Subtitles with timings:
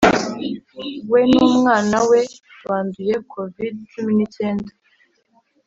[1.11, 2.21] We n’umwana we
[2.67, 4.71] banduye covod-cumi n’icyenda